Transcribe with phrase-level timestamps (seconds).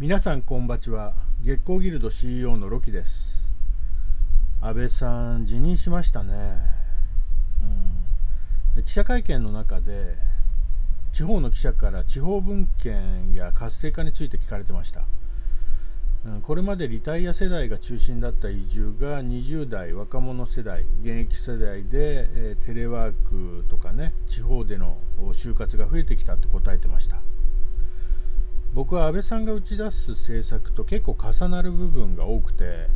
[0.00, 1.12] 皆さんこんばちは。
[1.42, 3.50] 月光ギルド CEO のロキです。
[4.62, 6.56] 安倍さん辞任しましたね、
[8.76, 10.16] うん、記者会見の中で
[11.12, 15.02] 地方の記者から地方分権や活性化について聞かれてました。
[16.44, 24.96] これまでリタイア世代が中心だった移住が20代若者世代現役世代で、えテレワークとかね地方での
[25.34, 27.20] 就活が増えてきたって答えてました。
[28.72, 32.86] 僕は安倍さんが打ち出す政策と結構重なる部分が多くて、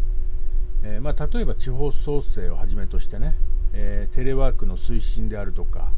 [0.85, 3.35] えー、まあ、例えば地方創生をはじめとしてね、
[3.73, 5.91] えー、テレワークの推進であるとか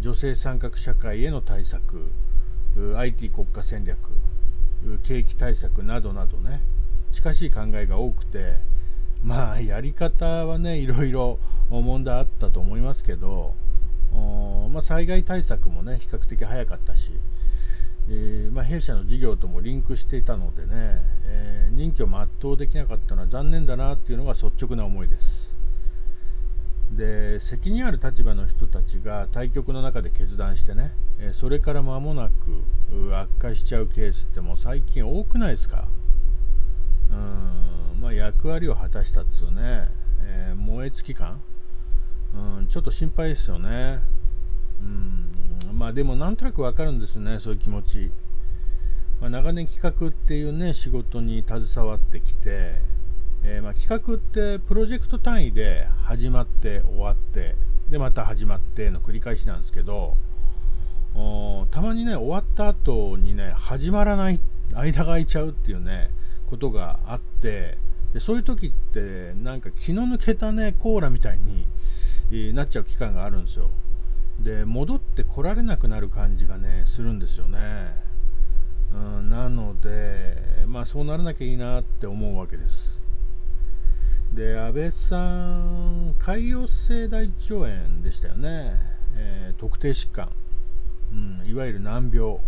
[0.00, 2.10] 女性参画社会への対策
[2.96, 3.98] IT 国家戦略
[5.02, 6.62] 景気対策などなどね
[7.12, 8.58] 近しい考えが多くて
[9.22, 13.54] まあやり方はねいろいろ問題あったと思いますけど、
[14.70, 17.10] まあ、災害対策もね比較的早かったし、
[18.12, 25.54] えー、まあ、弊社の事業ともリンクしていたのでね、えー、任期を全うできなかったのは残念だなっていうのが率直な思いです。
[26.90, 32.64] で責任ある立場の人たちが対局の中で決断してねえそれから間もなく
[33.14, 35.86] 悪化しちゃうケースってもう最近多くないですか？
[37.12, 39.88] うんまあ役割を果たしたっつうね、
[40.24, 41.40] えー、燃え尽き感。
[42.34, 44.00] うんちょっと心配ですよね。
[44.82, 45.78] うん。
[45.78, 48.10] まあでもなんとなくわかるんですよねそういう気持ち、
[49.20, 52.80] まあ、長年企画っていうね仕事に携わってきて
[53.42, 57.54] えー、まあ、企画ってプロジェクト単位で始まって終わって
[57.88, 60.16] でまた始まっての繰り返しなんですけど
[61.70, 64.40] たまにね終わった後にね始まらない
[64.74, 66.10] 間が空いちゃうっていうね
[66.46, 67.78] ことがあって
[68.12, 71.38] でそういう時ってなんか気の抜けたねコーラみたい
[72.30, 73.70] になっちゃう期間があるんですよ。
[74.42, 77.58] で戻ってこられなくなる感じがねするんですよね。
[78.92, 83.00] うんなのでまあそうならなきゃいいなって思うわけです。
[84.32, 88.80] で安倍さん潰瘍性大腸炎でしたよね、
[89.16, 90.30] えー、特定疾患、
[91.12, 92.38] うん、いわゆる難病、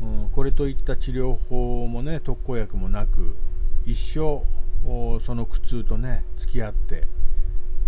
[0.00, 3.36] うん、これといった治療法もね特効薬もなく
[3.84, 4.44] 一生
[5.20, 7.08] その苦痛とね付き合って、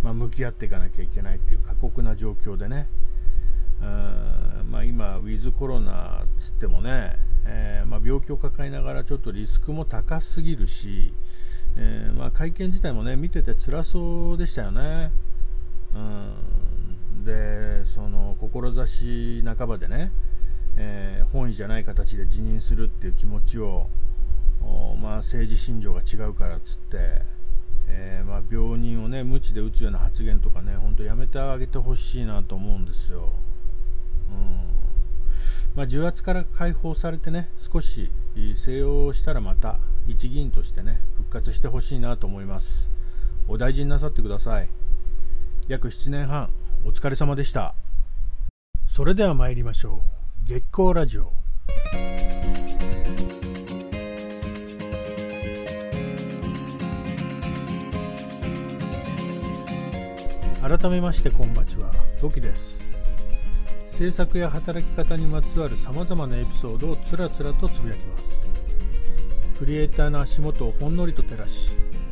[0.07, 2.87] まあ、向き合っていかなきゃいけないっていう過酷な状況でね、
[4.71, 11.13] まあ、今ウィズコロナつってもね、えー、まあ、病気を抱えながらちょっとリスクも高すぎるし
[11.77, 15.11] えー、まあ、会見自体もね見てて辛そうでしたよね。
[15.93, 20.13] うん、でその志半ばでね、
[20.77, 23.89] えー、本意じゃない形で辞任するっていう気持ちを、
[25.03, 27.23] まあ、政治信条が違うからっつって、
[27.99, 33.31] えー、まあ、病人をね無知で打つような発言とかね本当やめてあげてほしいなと思うんですよ。
[34.31, 34.67] うん。
[35.75, 38.11] まあ、重圧から解放されてね少し
[38.55, 42.91] 静養したらまた一議員としてね復活してほしいなと思います。
[43.49, 44.69] お大事になさってください。
[45.69, 46.51] 約7年半
[46.85, 47.75] お疲れ様でした。
[48.87, 50.03] それでは参りましょ
[50.45, 50.49] う。
[50.49, 51.33] 月光ラジオ。
[60.69, 61.93] 改めましてこんばちは。
[62.21, 62.83] ロキです。
[63.93, 68.51] 制作や働き方にまつわるさまざまなエピソードをつらつらとつぶやきます。
[69.61, 71.71] クリエイターの足元をほんのりと照らし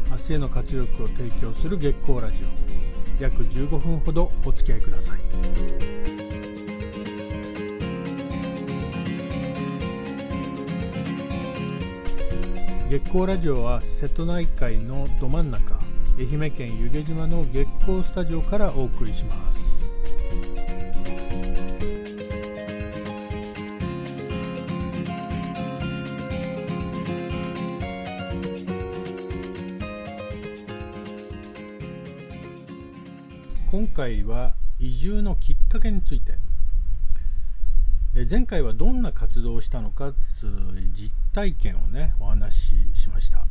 [0.08, 3.20] 明日への活力を提供する月光ラジオ。
[3.20, 5.18] 約15分ほどお付き合いください。
[12.88, 15.83] 月光ラジオは瀬戸内海のど真ん中
[16.16, 19.74] 愛媛県湯気島の月光スタジオからお送りします。
[33.72, 36.38] 今回は移住のきっかけについて。
[38.30, 40.14] 前回はどんな活動をしたのか
[40.92, 43.44] 実体験をねお話ししました。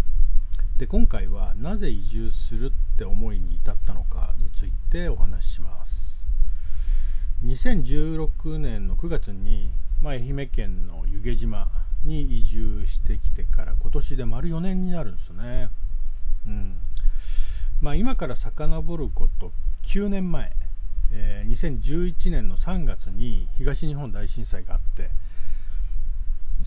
[0.77, 6.21] で今回はなぜ移住するって思いに至ったのかについてお話しします。
[7.45, 9.69] 2016年の9月に、
[10.01, 11.69] まあ、愛媛県の湯気島
[12.05, 15.69] に移住してきてから今年で丸4年になるんですよね。
[16.47, 16.75] うん。
[17.81, 19.51] まあ今から遡ること
[19.83, 20.53] 9年前、
[21.11, 25.11] えー、2011年の3月に東日本大震災があって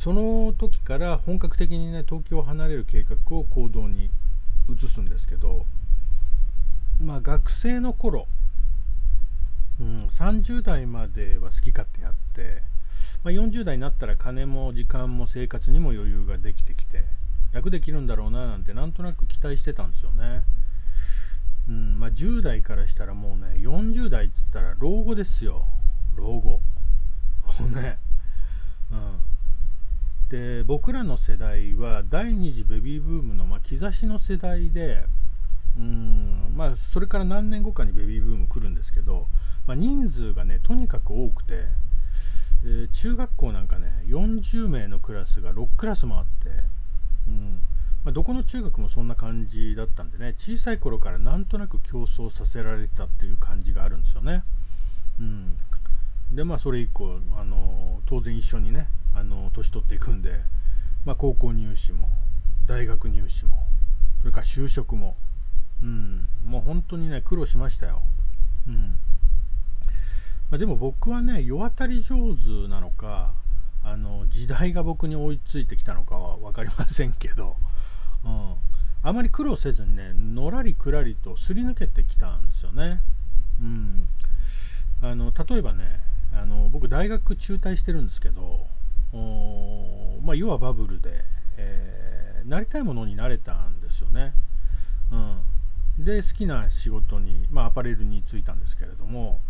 [0.07, 4.09] その時から本格的にね東京を離れる計画を行動に
[4.73, 5.67] 移すんですけど
[7.03, 8.29] まあ学生の頃、
[9.81, 12.63] うん、30代までは好き勝手やって、
[13.25, 17.03] まあ、40代になったら金も時間も生活にも余裕ができてきて
[17.53, 20.45] 楽できるんだろうななんてなんとなく期待してたんですよね。
[21.69, 25.65] うんまあ、10代からしたらもうね40代っつったら老後ですよ。
[26.15, 26.61] 老後。
[27.75, 27.99] ね
[28.93, 29.36] うん。
[30.31, 35.05] で僕らの世代は第二次ベビーブームの、まあ、兆しの世代で
[35.77, 39.29] うんまあそれから何年後かにベビーブーム来るんですけど、
[39.67, 41.67] まあ、人数がねとにかく多くて、
[42.65, 46.49] えー、中学校なんかね40名のクラスが6クラスもあって、
[47.29, 47.61] うん
[48.05, 54.43] まあ、どこの中学もそんな感じだったんでね小さい頃からなんとなく競争させられてたっていう感じがあるんですよね。
[55.21, 55.57] うん、
[56.31, 60.41] でまあそれ以降、あの当然一緒にねあの年取っていくんで、
[61.05, 62.09] まあ、高校入試も
[62.67, 63.65] 大学入試も
[64.21, 65.17] それから就職も、
[65.83, 68.03] うん、もう本当にね苦労しましたよ。
[68.69, 68.99] うん
[70.51, 73.33] まあ、でも僕はね世渡り上手なのか
[73.83, 77.57] あの時代が僕に追いついてきたのかは分かりませんけど、
[78.25, 78.55] うん、
[79.03, 83.01] あまり苦労せずにねのらりくらりとすり抜けてきたんですよね。
[83.61, 84.09] うん、
[85.03, 86.01] あの例えばね
[86.37, 88.67] あの僕大学中退してるんですけど
[90.27, 91.25] まあ、要はバブルで、
[91.57, 94.35] えー、なりたいものになれたんですよね。
[95.13, 99.41] うん、で好きな仕事に、まあ、アパレルに就いたんですけれども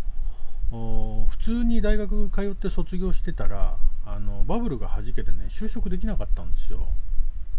[0.71, 6.87] 普通に大学通って卒業してたらあのバブルがはじけてね就職できなかったんですよ。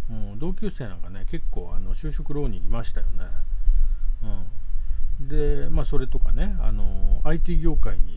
[0.10, 3.26] うん、同級生なんかね結構あの就職浪人いましたよね。
[5.20, 8.17] うん、でまあそれとかねあの IT 業界に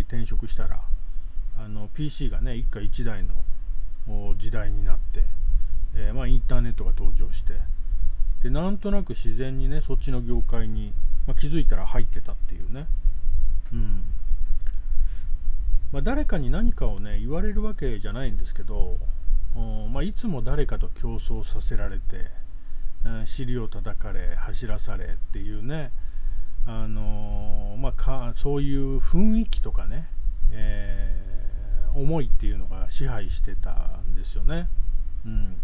[0.00, 0.80] 転職したら
[1.58, 3.34] あの PC がね一家一台の
[4.36, 5.24] 時代になって、
[5.94, 7.54] えー、まあ、インターネットが登場して
[8.42, 10.92] でなんとなく自然にねそっちの業界に、
[11.26, 12.86] まあ、気づいたら入ってたっていうね、
[13.72, 14.04] うん。
[15.90, 18.98] まあ、誰かに何かをね言われるわけじゃないんですけど、
[19.90, 22.02] まあ、いつも誰かと競争させられて、
[23.04, 25.90] えー、尻を叩かれ走らされっていうね
[26.68, 30.08] あの、まあ、そういう雰囲気とかね、
[30.52, 31.28] えー
[31.94, 34.68] 思いっていうのが支配してたんですよね。
[35.26, 35.56] うん、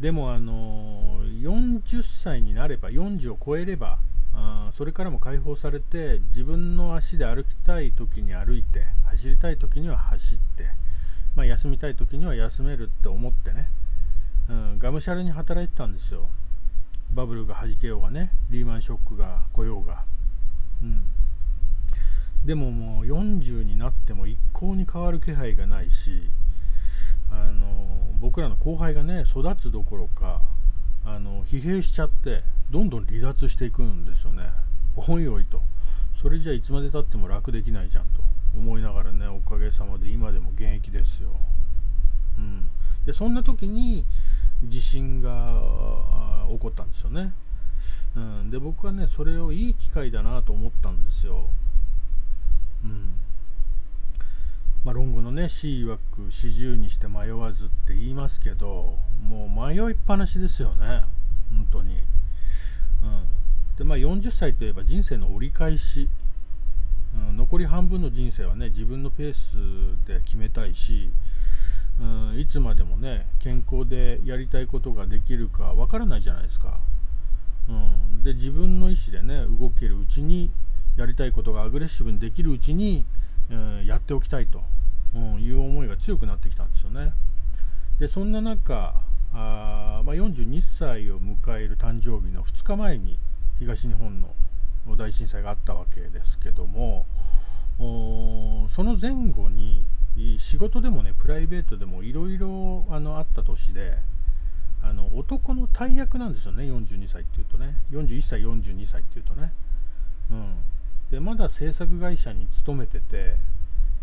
[0.00, 3.98] でもあの40歳になれば40を超えれば
[4.34, 10.68] あそれからも解放されて自分の足で歩きたい時に歩いて走りたい時には走って、
[11.34, 13.70] まあ、休みたい時には休めるって思ってね、
[14.50, 16.28] うん、がむしゃらに働いてたんですよ。
[17.12, 20.04] バブルがはじけようがねリーマンショックが来ようが、
[20.82, 21.00] うん、
[22.44, 26.22] でももう40になっても一向に変わる気配がないし
[27.30, 27.66] あの
[28.20, 30.40] 僕らの後輩がね育つどころか
[31.04, 34.50] あの疲弊しちゃってどんどん離脱していくんですよね。
[34.96, 35.60] おいおいと。
[36.20, 38.22] それじゃいつまでたっても楽できないじゃんと
[38.56, 41.30] 思いながらねおかげさまで今でも現役ですよ、
[42.38, 42.66] うん、
[43.04, 44.04] でそんな時に
[44.64, 47.34] 地震が起こったんですよね、
[48.16, 51.50] うん、で僕はねそれをいい機会だなと思ったんですよ。
[52.84, 53.12] うん。
[54.84, 61.02] まあ、論語のね「死曰く四十にして迷わず」って言いますけどもう迷いっぱなしですよね。
[61.50, 63.24] 本当に、うん、
[63.76, 66.08] でまあ40歳といえば人生の折り返し、
[67.28, 71.10] うん、残り半分の人生はね自分のペースで決めたいし、
[72.00, 76.78] うん、いつまでもね健康でやりたいことができるかわからないじゃないですか、
[77.68, 80.50] うん、で自分の意思でね動けるうちに
[80.96, 83.04] やりたいことがアグレッシブにできるうちに、
[83.50, 84.62] えー、やっておきたいと、
[85.14, 87.12] うん、いう思いが強くなってきたんですよね。
[87.98, 88.94] でそんな中
[89.32, 93.18] あ、まあ、42歳を迎える誕生日の2日前に
[93.58, 94.28] 東日本の
[94.96, 97.06] 大震災があったわけですけども
[97.78, 99.84] その前後に
[100.38, 103.98] 仕事でもねプライベートでもいろいろあった年で
[104.82, 107.76] あの男の大役なんですよね42歳っていうとね。
[107.90, 109.52] 41歳42歳っていうとね、
[110.30, 110.54] うん、
[111.10, 113.36] でまだ制作会社に勤めてて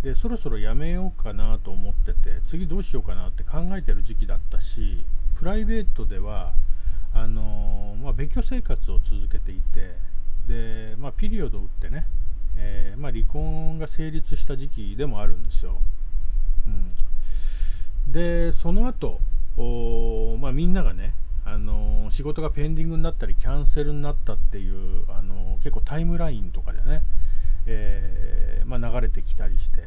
[0.01, 6.53] でそろそろ辞めようかなと思ってて次どうしようかなって考えてる時期だったしプライベートでは
[7.13, 9.95] あのー、まあ、別居生活を続けていて
[10.47, 12.05] で、まあ、ピリオドを打ってね、
[12.57, 15.79] えー、まあ、離婚が成立した時期でもあるんですよ。
[16.65, 16.69] う
[18.09, 19.19] ん、でその後、
[20.53, 21.13] みんながね
[21.45, 27.03] あの仕事がペンディングになったりキャンセルになったっていう、あの結構タイムラインとかでね、
[27.65, 29.83] えー、まあ、流れてきたりして、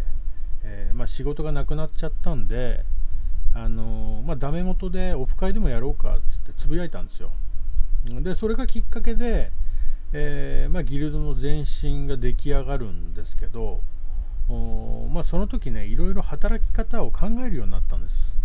[0.64, 2.84] えー、まあ、仕事がなくなっちゃったんで、
[3.54, 7.32] あのまあ、ダメ元でオフ会でもやろうかってつぶやいたんですよ。
[8.20, 9.50] でそれがきっかけで、
[10.12, 13.80] えー、まギルドの前身が出来上がるんですけど
[15.12, 18.35] まあ、その時ねいろいろ働き方を考えるようになったんです、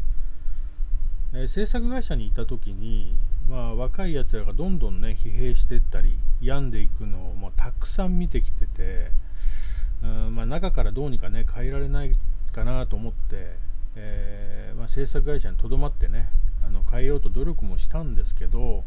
[1.33, 3.15] えー、制作会社にいた時に、
[3.49, 9.11] まあ、若いやつらがどんどんね疲弊してったり病んでいくのを、まあ、たくさん見てきてて
[10.03, 12.15] うんまあ、中からどうにかね変えられない
[12.51, 13.55] かなと思って、
[13.95, 16.29] えー、まあ、制作会社にとどまってね
[16.65, 18.83] あの変えようと努力もしたんですけど、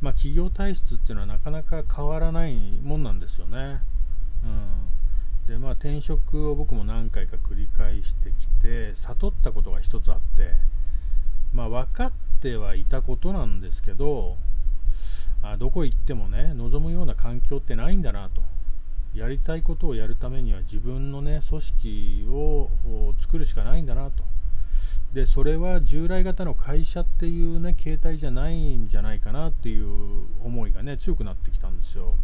[0.00, 3.80] まあ、企業体質っていうのはなかなか変わらないもんなんですよね。
[4.42, 10.54] うん、でまあ転職を僕も何回か繰り返してきて悟ったことが一つあって
[11.52, 14.36] まあ分かってはいたことなんですけど
[15.42, 18.42] あどこ行ってもね望むような環境ってないんだなと。
[19.14, 22.70] やりたいことをやるためには自分のね組織を
[23.20, 24.22] 作るしかないんだなと。
[25.12, 32.14] でそれは従来型の会社っていうね形態じゃないんじゃないかなっていう思いがね強くなってきたんですよ。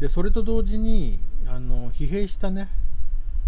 [0.00, 2.68] でそれと同時にあの疲弊したね、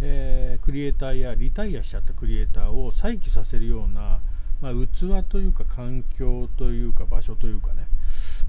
[0.00, 4.20] えー、クリエイターやリタイアしちゃったクリエイターを再起させるような、
[4.60, 7.86] まあ、器というか環境というか場所というかね、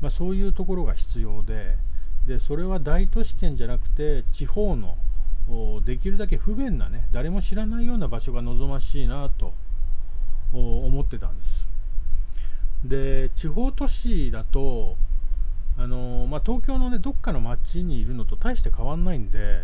[0.02, 1.78] まあ、そういうところが必要で
[2.28, 4.98] でそれは大都市圏じゃなくて地方の
[5.86, 9.54] できるだけ不便なね誰も知らないような場所が望ましいなと
[10.54, 11.68] 思ってたんです。
[12.84, 14.96] で地方都市だと
[15.78, 19.64] あのまあ、東京のねどっかの町にいるのと大して変わんないんで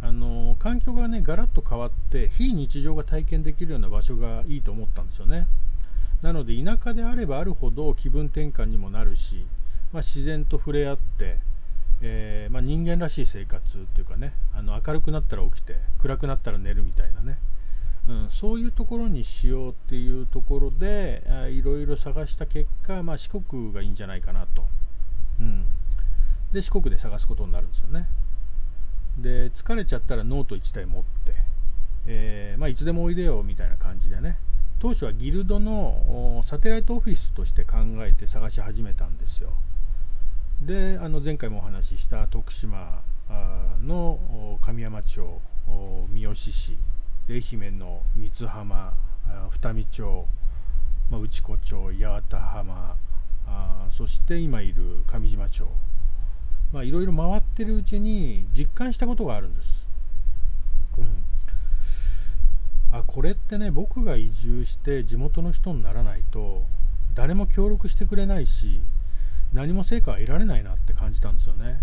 [0.00, 5.48] あの環境がねガラッと変わって非日常が体験できるような場所がいいと思ったんですよね。
[6.22, 9.46] なので田舎であればあるほど気分転換にもなるし、
[9.92, 11.38] まあ、自然と触れ合って
[12.00, 17.38] えー、まあ、人間らしい生活っていうかねあの明るくなったら起きて暗くなったら寝るみたいなね、
[18.08, 24.64] うん、そういうところにしようっていうところでいろいろ探した結果、まあ、四国がいいんじゃないかなと、
[25.40, 25.66] うん、
[26.52, 28.08] で四国で探すことになるんですよね。
[29.18, 31.34] で疲れちゃったらノート1台持って、
[32.06, 34.38] えー、まあ、いつでもおいでよみたいな感じでね。
[34.78, 39.50] 当初はギルドのサテライトオフィスとして考えて探し始めたんですよ。
[40.62, 43.02] であの前回もお話しした徳島
[43.84, 45.40] の神山町
[46.12, 46.76] 三好市
[47.28, 48.94] 愛媛の三津浜
[49.50, 50.26] 二見町、
[51.10, 52.96] まあ、内子町八幡浜
[53.46, 55.66] あそして今いる上島町。
[56.74, 59.86] いろいろ回ってるうちに実感したことがあるんです、
[60.98, 61.24] うん、
[62.90, 66.64] あこれってね僕が移住して地元の人にならないと
[67.14, 68.80] 誰も協力してくれないし
[69.52, 71.80] 何も成果は得られないなって感じたんですよね。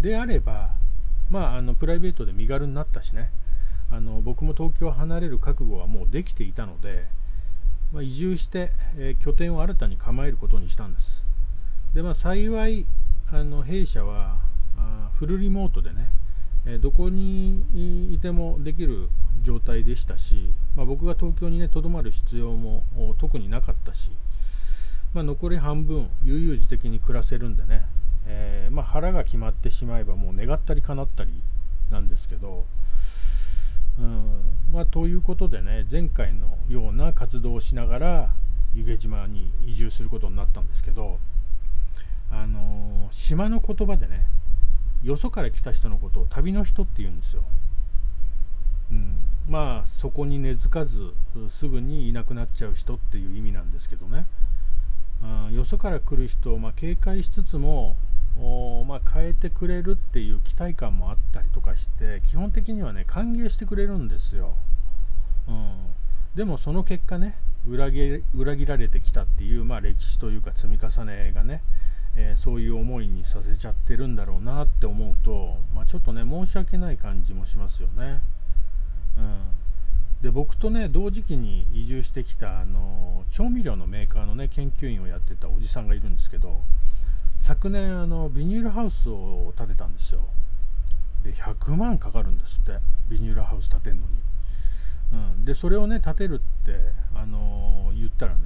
[0.00, 0.70] であれば、
[1.30, 3.30] まあ、あのプライベートで身軽になったしね
[3.90, 7.06] あの僕も東京を離れる覚悟はもうできていたので、
[7.92, 11.24] まあ、移住して、えー、拠点を新たに構えることにしたんです。
[11.94, 12.86] でまあ、幸い
[13.32, 14.38] あの弊社は
[14.76, 16.08] あフルリモートでね、
[16.66, 19.08] えー、どこにいてもできる
[19.44, 22.82] 状態でしたし、まあ、僕が東京にねとどまる必要も
[23.18, 24.10] 特になかったし、
[25.12, 27.86] まあ、残り半分悠々自適に暮らせるんでね、
[28.26, 31.30] えー、まあ、腹が決まってしまえばもう願ったり叶ったり
[31.90, 32.64] なんですけど、
[34.00, 34.40] うん
[34.72, 38.30] まあ、ということでね前回のような活動をしながら
[38.74, 41.20] 湯気島に移住することになったんですけど、
[42.32, 44.26] あのー、島の言葉でね
[45.04, 47.44] よそから来た人のことを旅の人って言うんですよ。
[48.90, 49.16] うん、
[49.48, 51.12] まあそこに根付かず
[51.48, 54.26] すぐにいなくなっちゃう人っていう意味なんですけどね。
[55.52, 57.96] よそから来る人をま警戒しつつも
[58.86, 64.56] まあ、変えてくれるっていう期待感もあったりとかして基本的にはね歓迎してくれるんですよ、
[65.46, 65.76] うん、
[66.34, 67.36] でもその結果ね
[67.66, 71.62] 裏切裏切られてきたっていう、まあ、歴史というか積み重ねがね、
[72.16, 78.20] えー、そういう思いにさせちゃってるんだろうなって思うと、まあ、ちょっとね申し訳ない感じもしますよね、
[79.18, 79.54] うん。
[80.22, 86.62] で僕とね同時期に移住してきたあの調味料のメーカーのね研究員をやってたおじさんがいるんですけど
[87.38, 90.20] 昨年あのビニールハウスを建てたんですよ。
[91.22, 92.78] で100万かかるんですって
[93.08, 94.06] ビニールハウス建てるのに、
[95.12, 96.78] うん、でそれをね建てるって、
[97.14, 98.40] あの言ったらね、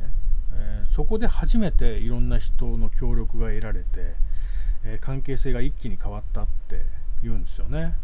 [0.54, 3.86] えー、そこで初めていろんな人の協力が得られて、
[4.84, 6.84] えー、関係性が一気に変わったって
[7.22, 7.94] 言うんですよね。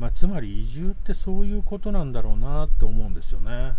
[0.00, 3.74] まあ、つまり移住ってそういうことなんだろうなって思うんですよね。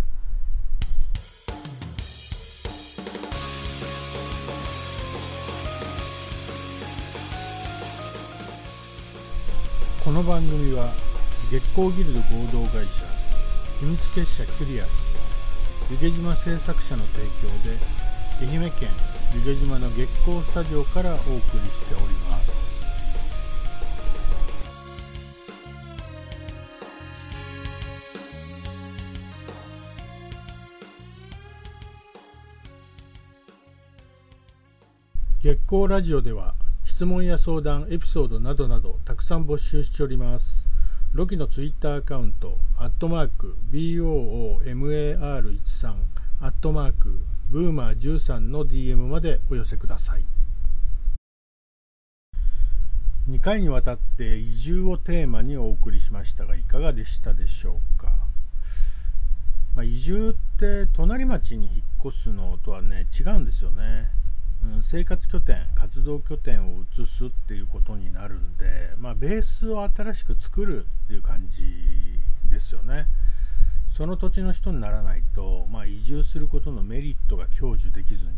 [10.05, 10.93] この番組は
[11.49, 13.03] 月光ギルド合同会社
[13.79, 14.89] 秘密結社キュリアス
[15.89, 17.77] 湯気島製作者の提供で
[18.45, 18.89] 愛媛県
[19.33, 21.37] 湯気島の月光スタジオからお送り
[21.71, 22.10] しております。
[35.51, 36.55] 月光ラジオでは
[36.85, 40.69] 質問や相談エピソードなどなどたくさん募集しております。
[41.13, 45.93] ロキのツイッターアカウントアットマーク BOOMAR13
[46.39, 50.25] アットマークブーマー13の DM までお寄せください。
[53.29, 58.13] 2回にわたって移住をテーマにお送りしましたがいかがでしたでしょうか、
[59.75, 64.20] まあ、移住って隣町に引っ越すのとはね違うんですよね、
[64.83, 73.07] 生活拠点活動拠点を移すっていうことになるんで、まあ、ベースを新しく作るっていう感じですよね。
[73.95, 78.31] その土地の人にならないと、まあ、移住することのメリットが享受できずに、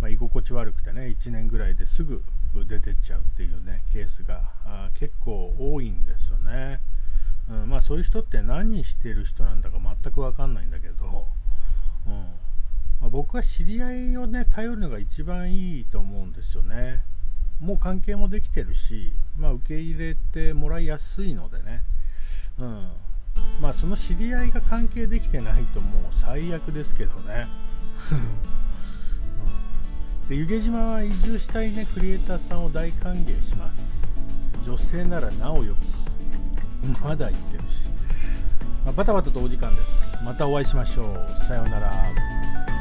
[0.00, 2.22] まあ、居心地悪くてね1年ぐらいですぐ
[2.66, 4.42] 出てっちゃうっていうねケースが
[4.98, 6.80] 結構多いんですよね、
[7.48, 11.26] うん、まあそういう人って何してる人なんだか全く分かんないんだけど、
[12.06, 12.39] うん
[13.00, 17.02] まあ、僕は知り合いをね頼るのが一番いいと思うんですよね。
[17.60, 21.82] もう関係もできてるし、まあ、受け入れてもらいやすいのでね、
[22.58, 22.88] うん、
[23.60, 27.46] まあその知り合いが関係できてないともう最悪ですけどね。
[30.28, 34.06] で湯気島は移住したいねクリエイターさんを大歓迎します。
[34.64, 37.84] 女性ならなおよきまだ言ってるし、
[38.84, 40.16] まあ、バタバタとお時間です。
[40.24, 41.44] またお会いしましょう。
[41.44, 42.79] さようなら。